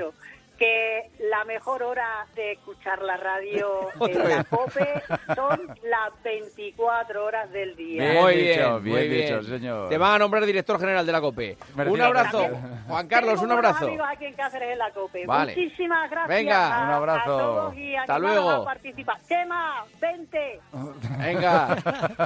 que 0.60 1.10
la 1.20 1.46
mejor 1.46 1.82
hora 1.84 2.28
de 2.36 2.52
escuchar 2.52 3.02
la 3.02 3.16
radio 3.16 3.88
en 4.08 4.30
la 4.30 4.44
COPE 4.44 5.02
son 5.34 5.68
las 5.84 6.24
24 6.24 7.26
horas 7.26 7.50
del 7.52 7.76
día. 7.78 8.22
muy 8.22 8.36
bien, 8.36 8.84
bien, 8.84 9.10
dicho, 9.10 9.44
señor. 9.44 9.90
Te 9.90 9.98
van 9.98 10.16
a 10.16 10.20
nombrar 10.20 10.46
director 10.46 10.78
general 10.80 11.06
de 11.06 11.12
la 11.12 11.22
COPE. 11.22 11.58
un 11.88 12.02
abrazo. 12.02 12.46
Juan 12.88 13.08
Carlos, 13.08 13.42
un 13.42 13.52
abrazo. 13.52 13.88
amigos 13.88 14.08
aquí 14.12 14.26
en 14.26 14.34
Cáceres 14.34 14.74
en 14.74 14.78
la 14.78 14.92
COPE. 14.92 15.26
Muchísimas 15.26 16.12
gracias. 16.12 16.38
Venga, 16.38 16.68
un 16.68 16.94
abrazo. 16.94 17.20
A 17.20 17.40
todos 17.40 17.78
y 17.78 17.96
Hasta 17.96 18.20
luego. 18.20 18.68
Tema, 19.28 19.86
vente. 20.02 20.60
Venga. 21.20 21.78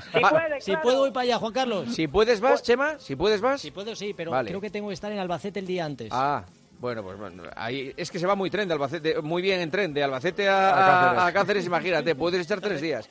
si, 0.11 0.19
puede, 0.19 0.61
si 0.61 0.77
puedo 0.77 0.99
voy 0.99 1.11
para 1.11 1.23
allá, 1.23 1.37
Juan 1.37 1.53
Carlos. 1.53 1.93
Si 1.93 2.07
puedes 2.07 2.41
vas, 2.41 2.63
Chema, 2.63 2.97
si 2.97 3.15
puedes 3.15 3.41
vas. 3.41 3.61
Si 3.61 3.71
puedo 3.71 3.95
sí, 3.95 4.13
pero 4.15 4.31
creo 4.31 4.59
que 4.59 4.71
tengo 4.71 4.87
que 4.87 4.95
estar 4.95 5.11
en 5.11 5.19
Albacete 5.19 5.59
el 5.59 5.67
día 5.67 5.85
antes. 5.85 6.09
Ah. 6.11 6.43
Bueno, 6.83 7.01
pues 7.01 7.17
bueno, 7.17 7.43
ahí 7.55 7.93
es 7.95 8.11
que 8.11 8.19
se 8.19 8.27
va 8.27 8.35
muy 8.35 8.49
tren 8.49 8.67
de 8.67 8.73
Albacete, 8.73 9.21
muy 9.21 9.41
bien 9.41 9.61
en 9.61 9.71
tren, 9.71 9.93
de 9.93 10.03
Albacete 10.03 10.49
a, 10.49 11.31
Cáceres. 11.33 11.65
imagínate, 11.65 12.13
puedes 12.13 12.41
estar 12.41 12.59
tres 12.59 12.81
días. 12.81 13.09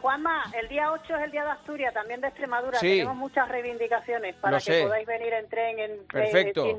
Juanma, 0.00 0.44
el 0.56 0.68
día 0.68 0.92
8 0.92 1.16
es 1.16 1.22
el 1.24 1.32
día 1.32 1.42
de 1.42 1.50
Asturias, 1.50 1.92
también 1.92 2.20
de 2.20 2.28
Extremadura. 2.28 2.78
Tenemos 2.78 3.16
muchas 3.16 3.48
reivindicaciones 3.48 4.36
para 4.36 4.60
que 4.60 4.84
podáis 4.84 5.08
venir 5.08 5.32
en 5.32 5.48
tren 5.48 5.78
en, 5.80 6.06
Perfecto. 6.06 6.78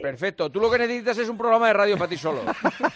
Perfecto. 0.00 0.50
Tú 0.50 0.60
lo 0.60 0.70
que 0.70 0.78
necesitas 0.78 1.18
es 1.18 1.28
un 1.28 1.36
programa 1.36 1.66
de 1.66 1.72
radio 1.72 1.98
para 1.98 2.08
ti 2.08 2.16
solo. 2.16 2.42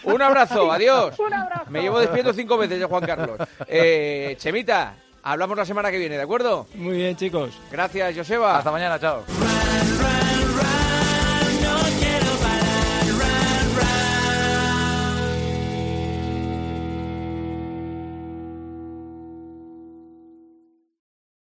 un 0.05 0.21
abrazo, 0.21 0.71
adiós. 0.71 1.19
Un 1.19 1.33
abrazo. 1.33 1.69
Me 1.69 1.81
llevo 1.81 1.99
despidiendo 1.99 2.31
cinco 2.31 2.57
veces 2.57 2.79
de 2.79 2.85
Juan 2.85 3.05
Carlos. 3.05 3.37
Eh, 3.67 4.33
Chemita, 4.37 4.95
hablamos 5.23 5.57
la 5.57 5.65
semana 5.65 5.91
que 5.91 5.97
viene, 5.97 6.15
¿de 6.15 6.23
acuerdo? 6.23 6.67
Muy 6.75 6.95
bien, 6.95 7.17
chicos. 7.17 7.59
Gracias, 7.69 8.15
Joseba. 8.15 8.59
Hasta 8.59 8.71
mañana, 8.71 8.97
chao. 8.97 9.25